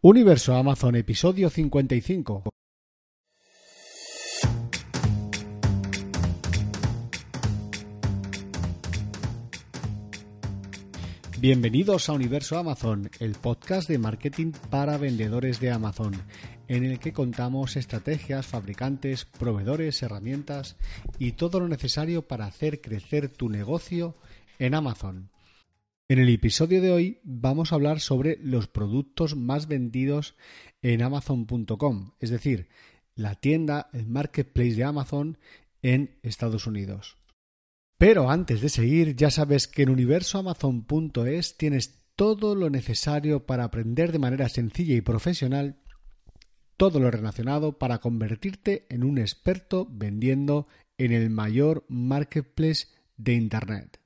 [0.00, 2.44] Universo Amazon, episodio 55.
[11.40, 16.14] Bienvenidos a Universo Amazon, el podcast de marketing para vendedores de Amazon,
[16.68, 20.76] en el que contamos estrategias, fabricantes, proveedores, herramientas
[21.18, 24.14] y todo lo necesario para hacer crecer tu negocio
[24.60, 25.28] en Amazon.
[26.12, 30.36] En el episodio de hoy vamos a hablar sobre los productos más vendidos
[30.82, 32.68] en Amazon.com, es decir,
[33.14, 35.38] la tienda, el marketplace de Amazon
[35.80, 37.16] en Estados Unidos.
[37.96, 44.12] Pero antes de seguir, ya sabes que en universoamazon.es tienes todo lo necesario para aprender
[44.12, 45.78] de manera sencilla y profesional
[46.76, 50.68] todo lo relacionado para convertirte en un experto vendiendo
[50.98, 54.01] en el mayor marketplace de Internet.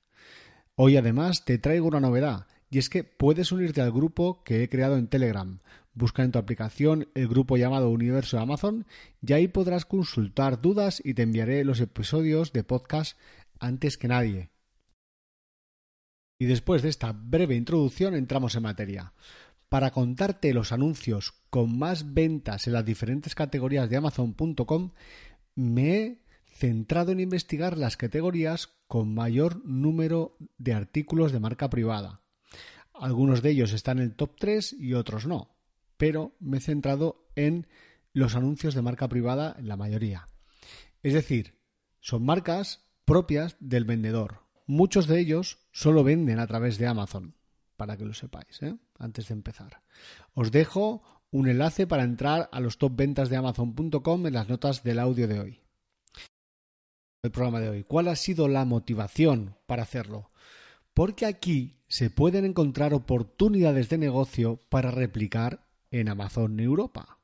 [0.79, 4.69] Hoy además te traigo una novedad y es que puedes unirte al grupo que he
[4.69, 5.61] creado en Telegram.
[5.95, 8.85] Busca en tu aplicación el grupo llamado Universo Amazon
[9.27, 13.19] y ahí podrás consultar dudas y te enviaré los episodios de podcast
[13.59, 14.51] antes que nadie.
[16.39, 19.15] Y después de esta breve introducción entramos en materia.
[19.71, 24.91] Para contarte los anuncios con más ventas en las diferentes categorías de Amazon.com,
[25.55, 26.26] me he
[26.57, 32.23] centrado en investigar las categorías con mayor número de artículos de marca privada.
[32.95, 35.55] Algunos de ellos están en el top 3 y otros no,
[35.99, 37.67] pero me he centrado en
[38.13, 40.29] los anuncios de marca privada en la mayoría.
[41.03, 41.59] Es decir,
[42.01, 44.41] son marcas propias del vendedor.
[44.67, 47.35] Muchos de ellos solo venden a través de Amazon,
[47.77, 48.77] para que lo sepáis, ¿eh?
[48.99, 49.83] antes de empezar.
[50.33, 54.83] Os dejo un enlace para entrar a los top ventas de Amazon.com en las notas
[54.83, 55.66] del audio de hoy
[57.23, 57.83] el programa de hoy.
[57.85, 60.31] ¿Cuál ha sido la motivación para hacerlo?
[60.95, 67.19] Porque aquí se pueden encontrar oportunidades de negocio para replicar en Amazon Europa,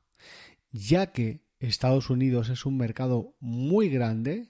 [0.71, 4.49] ya que Estados Unidos es un mercado muy grande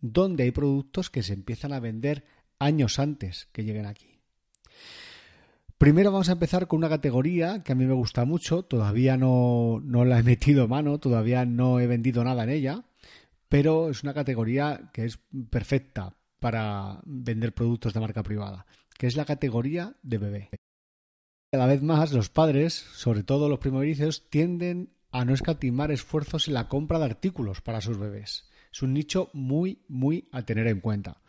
[0.00, 2.24] donde hay productos que se empiezan a vender
[2.58, 4.20] años antes que lleguen aquí.
[5.78, 9.80] Primero vamos a empezar con una categoría que a mí me gusta mucho, todavía no,
[9.82, 12.84] no la he metido mano, todavía no he vendido nada en ella,
[13.52, 15.18] pero es una categoría que es
[15.50, 18.64] perfecta para vender productos de marca privada,
[18.96, 20.50] que es la categoría de bebé.
[21.52, 26.54] Cada vez más los padres, sobre todo los primericios, tienden a no escatimar esfuerzos en
[26.54, 28.48] la compra de artículos para sus bebés.
[28.72, 31.20] Es un nicho muy, muy a tener en cuenta.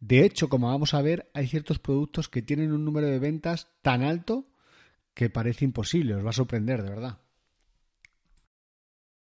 [0.00, 3.68] De hecho, como vamos a ver, hay ciertos productos que tienen un número de ventas
[3.82, 4.46] tan alto
[5.12, 7.18] que parece imposible, os va a sorprender, de verdad.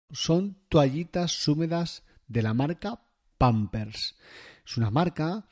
[0.09, 3.01] Son toallitas húmedas de la marca
[3.37, 4.15] Pampers.
[4.65, 5.45] Es una marca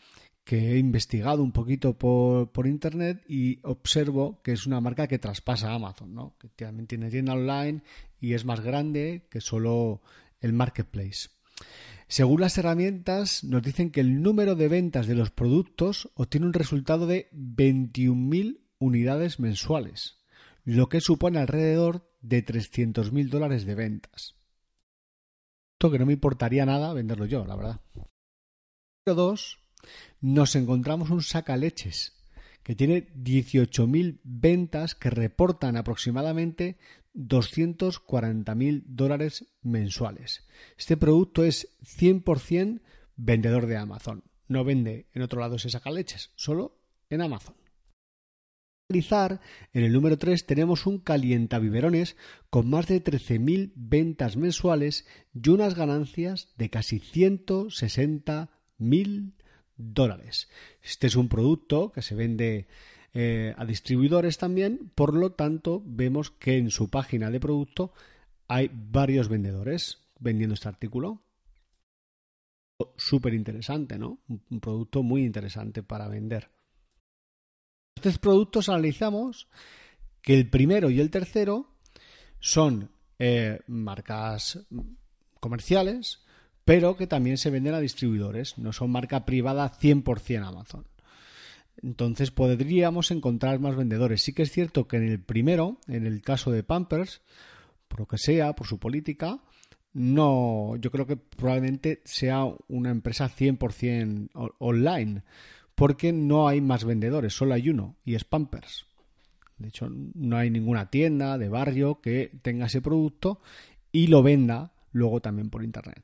[0.44, 5.20] que he investigado un poquito por, por, internet y observo que es una marca que
[5.20, 6.36] traspasa a Amazon, ¿no?
[6.40, 7.82] que también tiene tienda online
[8.20, 10.02] y es más grande que solo
[10.40, 11.30] el marketplace.
[12.08, 16.54] Según las herramientas, nos dicen que el número de ventas de los productos obtiene un
[16.54, 20.18] resultado de 21.000 unidades mensuales,
[20.64, 24.39] lo que supone alrededor de 300.000 dólares de ventas
[25.88, 27.82] que no me importaría nada venderlo yo, la verdad.
[29.06, 29.60] Número dos,
[30.20, 32.18] nos encontramos un sacaleches
[32.64, 36.78] que tiene 18.000 ventas que reportan aproximadamente
[37.16, 40.46] 240.000 dólares mensuales.
[40.78, 42.82] Este producto es 100%
[43.16, 44.24] vendedor de Amazon.
[44.48, 46.78] No vende en otro lado ese sacaleches, solo
[47.10, 47.56] en Amazon
[48.92, 52.18] en el número 3 tenemos un calientabiberones
[52.50, 59.34] con más de 13.000 ventas mensuales y unas ganancias de casi 160.000
[59.78, 60.50] dólares.
[60.82, 62.66] Este es un producto que se vende
[63.14, 67.94] eh, a distribuidores también, por lo tanto vemos que en su página de producto
[68.48, 71.22] hay varios vendedores vendiendo este artículo.
[72.98, 74.18] Súper interesante, ¿no?
[74.28, 76.50] Un producto muy interesante para vender.
[78.00, 79.50] Estos productos analizamos
[80.22, 81.68] que el primero y el tercero
[82.40, 84.58] son eh, marcas
[85.42, 86.24] comerciales,
[86.64, 90.88] pero que también se venden a distribuidores, no son marca privada 100% Amazon.
[91.84, 94.24] entonces podríamos encontrar más vendedores.
[94.24, 97.22] Sí que es cierto que en el primero, en el caso de Pampers,
[97.90, 99.42] por lo que sea, por su política,
[99.92, 104.30] no, yo creo que probablemente sea una empresa 100%
[104.60, 105.24] online,
[105.80, 108.86] porque no hay más vendedores, solo hay uno, y es Pampers.
[109.58, 113.40] De hecho, no hay ninguna tienda de barrio que tenga ese producto
[113.90, 116.04] y lo venda luego también por Internet.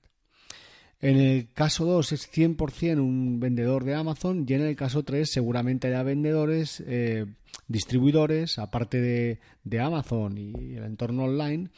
[1.02, 5.30] En el caso 2 es 100% un vendedor de Amazon y en el caso 3
[5.30, 7.26] seguramente haya vendedores, eh,
[7.68, 11.70] distribuidores, aparte de, de Amazon y el entorno online,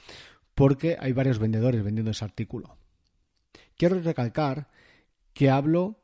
[0.53, 2.77] porque hay varios vendedores vendiendo ese artículo.
[3.75, 4.67] Quiero recalcar
[5.33, 5.99] que hablo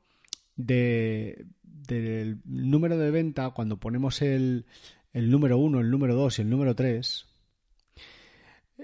[0.55, 1.45] de,
[1.87, 4.65] del número de venta cuando ponemos el,
[5.11, 7.27] el número 1, el número 2 y el número 3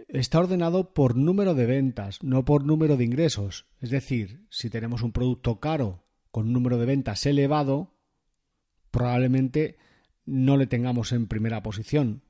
[0.08, 3.66] está ordenado por número de ventas, no por número de ingresos.
[3.82, 7.96] Es decir, si tenemos un producto caro con número de ventas elevado,
[8.92, 9.78] probablemente
[10.26, 12.24] no le tengamos en primera posición,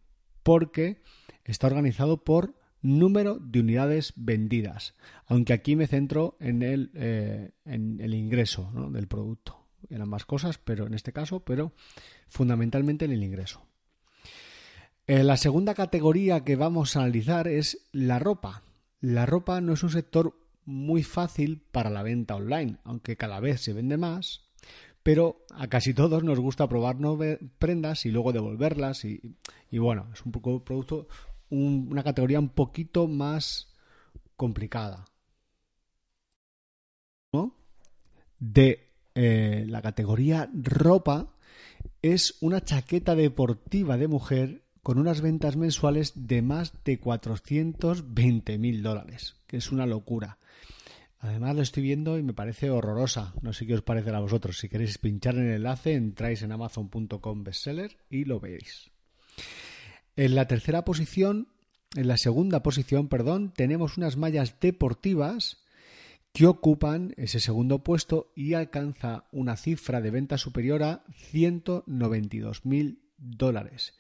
[0.44, 1.02] porque
[1.44, 4.96] está organizado por número de unidades vendidas,
[5.26, 9.59] aunque aquí me centro en el, eh, en el ingreso del producto.
[9.90, 11.74] En ambas cosas, pero en este caso, pero
[12.28, 13.66] fundamentalmente en el ingreso.
[15.08, 18.62] Eh, la segunda categoría que vamos a analizar es la ropa.
[19.02, 23.62] La ropa no es un sector muy fácil para la venta online, aunque cada vez
[23.62, 24.50] se vende más,
[25.02, 27.18] pero a casi todos nos gusta probarnos
[27.58, 29.36] prendas y luego devolverlas y,
[29.72, 31.08] bueno, es un poco producto,
[31.50, 33.74] una categoría un poquito más
[34.36, 35.06] complicada.
[38.38, 38.89] De
[39.22, 41.34] eh, la categoría ropa
[42.02, 48.82] es una chaqueta deportiva de mujer con unas ventas mensuales de más de 420 mil
[48.82, 50.38] dólares, que es una locura.
[51.20, 53.34] Además lo estoy viendo y me parece horrorosa.
[53.42, 54.58] No sé qué os parece a vosotros.
[54.58, 58.90] Si queréis pinchar en el enlace, entráis en amazon.com bestseller y lo veis.
[60.16, 61.50] En la tercera posición,
[61.94, 65.58] en la segunda posición, perdón, tenemos unas mallas deportivas
[66.40, 73.04] que ocupan ese segundo puesto y alcanza una cifra de venta superior a 192 mil
[73.18, 74.00] dólares.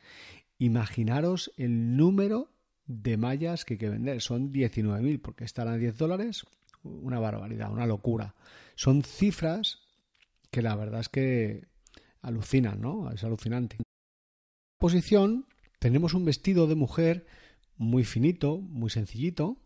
[0.58, 2.54] Imaginaros el número
[2.86, 4.22] de mallas que hay que vender.
[4.22, 6.46] Son 19.000 porque están a 10 dólares.
[6.82, 8.36] Una barbaridad, una locura.
[8.76, 9.80] Son cifras
[10.50, 11.68] que la verdad es que
[12.22, 13.12] alucinan, ¿no?
[13.12, 13.76] Es alucinante.
[13.80, 13.84] En
[14.80, 15.46] posición
[15.78, 17.26] tenemos un vestido de mujer
[17.76, 19.58] muy finito, muy sencillito,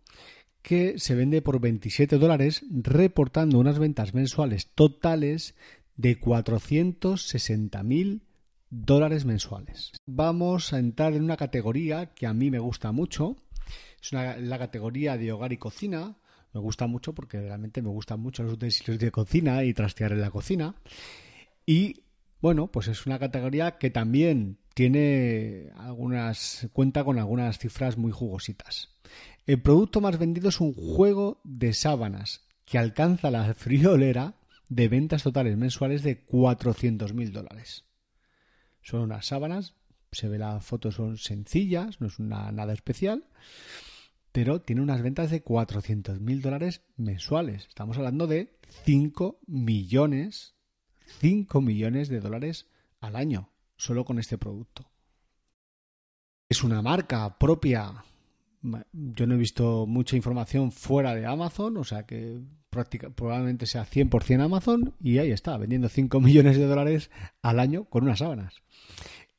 [0.63, 5.54] que se vende por 27 dólares, reportando unas ventas mensuales totales
[5.98, 8.21] de 460.000
[8.69, 9.92] dólares mensuales.
[10.07, 13.38] Vamos a entrar en una categoría que a mí me gusta mucho.
[14.01, 16.18] Es la categoría de hogar y cocina.
[16.54, 20.21] Me gusta mucho porque realmente me gustan mucho los utensilios de cocina y trastear en
[20.21, 20.75] la cocina.
[21.65, 22.04] Y
[22.42, 28.89] bueno, pues es una categoría que también tiene algunas cuenta con algunas cifras muy jugositas.
[29.45, 34.35] El producto más vendido es un juego de sábanas que alcanza la friolera
[34.69, 37.85] de ventas totales mensuales de 400.000 dólares.
[38.81, 39.75] Son unas sábanas,
[40.11, 43.25] se ve la foto, son sencillas, no es nada especial,
[44.33, 47.67] pero tiene unas ventas de 400 mil dólares mensuales.
[47.67, 50.55] Estamos hablando de 5 millones,
[51.19, 52.67] 5 millones de dólares
[52.99, 54.89] al año, solo con este producto.
[56.49, 58.03] Es una marca propia.
[58.94, 62.39] Yo no he visto mucha información fuera de Amazon, o sea que
[63.15, 68.03] probablemente sea 100% Amazon y ahí está, vendiendo 5 millones de dólares al año con
[68.03, 68.55] unas sábanas.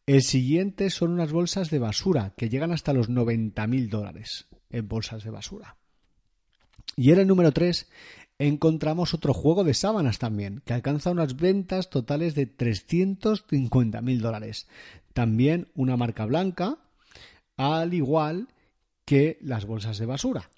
[0.07, 5.25] El siguiente son unas bolsas de basura que llegan hasta los 90.000 dólares en bolsas
[5.25, 5.77] de basura.
[6.95, 7.89] Y en el número 3
[8.39, 14.69] encontramos otro juego de sábanas también, que alcanza unas ventas totales de 350.000 dólares.
[15.15, 16.79] También una marca blanca,
[17.57, 18.49] al igual
[19.05, 20.51] que las bolsas de basura.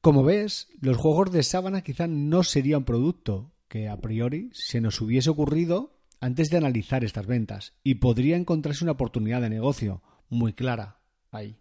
[0.00, 4.80] Como ves, los juegos de sábana quizá no sería un producto que a priori se
[4.80, 10.02] nos hubiese ocurrido antes de analizar estas ventas y podría encontrarse una oportunidad de negocio
[10.28, 11.58] muy clara ahí.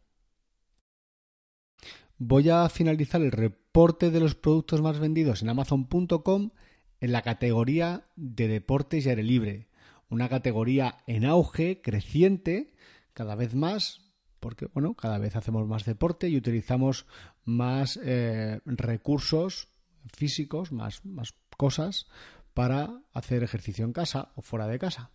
[2.17, 6.51] Voy a finalizar el reporte de los productos más vendidos en amazon.com
[6.99, 9.67] en la categoría de deportes y aire libre,
[10.09, 12.73] una categoría en auge, creciente,
[13.13, 14.06] cada vez más,
[14.39, 17.05] porque bueno, cada vez hacemos más deporte y utilizamos
[17.45, 19.69] más eh, recursos
[20.13, 22.07] físicos, más, más cosas
[22.53, 25.11] para hacer ejercicio en casa o fuera de casa.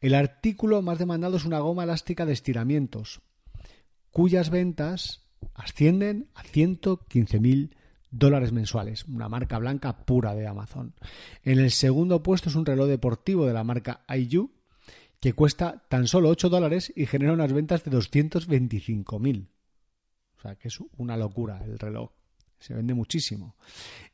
[0.00, 3.22] El artículo más demandado es una goma elástica de estiramientos,
[4.10, 5.22] cuyas ventas
[5.54, 7.74] ascienden a 115.000
[8.10, 10.94] dólares mensuales, una marca blanca pura de Amazon.
[11.42, 14.50] En el segundo puesto es un reloj deportivo de la marca IU
[15.22, 19.46] que cuesta tan solo 8 dólares y genera unas ventas de 225.000.
[20.36, 22.10] O sea, que es una locura el reloj.
[22.58, 23.54] Se vende muchísimo.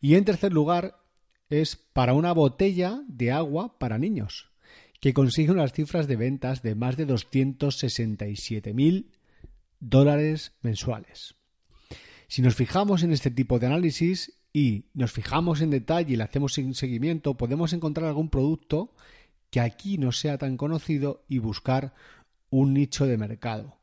[0.02, 1.00] Y en tercer lugar
[1.48, 4.50] es para una botella de agua para niños,
[5.00, 9.06] que consigue unas cifras de ventas de más de 267.000
[9.80, 11.36] dólares mensuales.
[12.26, 16.24] Si nos fijamos en este tipo de análisis y nos fijamos en detalle y le
[16.24, 18.92] hacemos un seguimiento, podemos encontrar algún producto
[19.50, 21.94] que aquí no sea tan conocido y buscar
[22.50, 23.78] un nicho de mercado.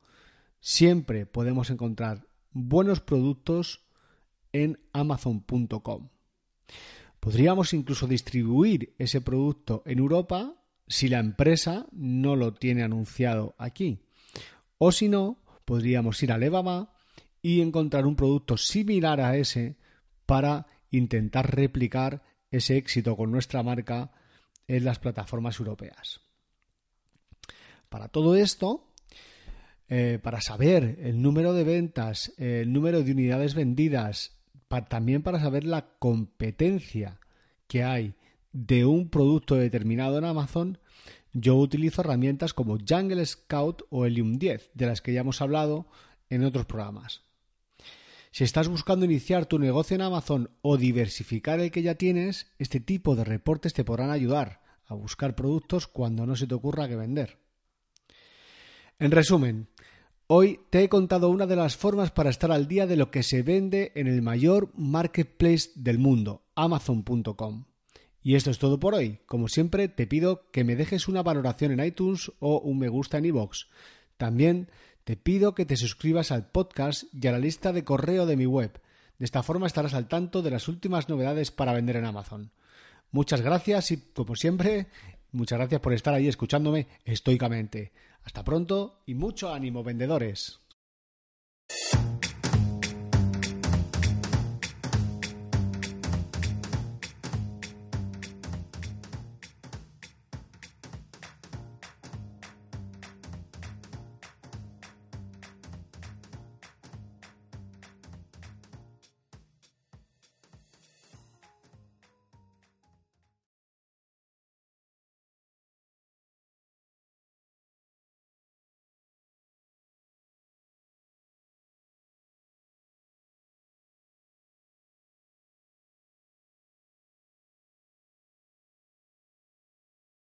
[0.60, 3.86] Siempre podemos encontrar buenos productos
[4.52, 6.10] en amazon.com.
[7.20, 10.56] Podríamos incluso distribuir ese producto en Europa
[10.88, 14.00] si la empresa no lo tiene anunciado aquí.
[14.78, 16.94] O si no, podríamos ir a Levama
[17.42, 19.78] y encontrar un producto similar a ese
[20.26, 24.12] para intentar replicar ese éxito con nuestra marca
[24.68, 26.22] en las plataformas europeas.
[27.90, 28.88] Para todo esto,
[29.88, 34.36] eh, para saber el número de ventas, el número de unidades vendidas,
[34.90, 37.20] también para saber la competencia
[37.68, 38.16] que hay
[38.52, 40.80] de un producto determinado en Amazon,
[41.34, 45.88] yo utilizo herramientas como Jungle Scout o Helium 10, de las que ya hemos hablado
[46.30, 47.22] en otros programas.
[48.36, 52.82] Si estás buscando iniciar tu negocio en Amazon o diversificar el que ya tienes, este
[52.82, 56.98] tipo de reportes te podrán ayudar a buscar productos cuando no se te ocurra que
[56.98, 57.38] vender.
[59.00, 59.70] En resumen,
[60.28, 63.24] hoy te he contado una de las formas para estar al día de lo que
[63.24, 67.68] se vende en el mayor marketplace del mundo, amazon.com.
[68.22, 69.20] Y esto es todo por hoy.
[69.28, 73.18] Como siempre, te pido que me dejes una valoración en iTunes o un me gusta
[73.18, 73.68] en iVoox.
[74.18, 74.70] También
[75.06, 78.48] te pido que te suscribas al podcast y a la lista de correo de mi
[78.48, 78.82] web.
[79.20, 82.52] De esta forma estarás al tanto de las últimas novedades para vender en Amazon.
[83.12, 84.88] Muchas gracias y, como siempre,
[85.32, 87.94] muchas gracias por estar ahí escuchándome estoicamente.
[88.24, 90.60] Hasta pronto y mucho ánimo, vendedores.